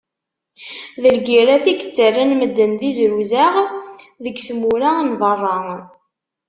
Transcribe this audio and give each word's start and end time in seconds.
D 1.01 1.03
lgirrat 1.17 1.65
i 1.71 1.73
yettarran 1.75 2.31
medden 2.39 2.71
d 2.79 2.81
izruzaɣ 2.89 3.53
deg 4.23 4.35
tmura 4.47 4.91
n 5.07 5.09
berra. 5.19 5.59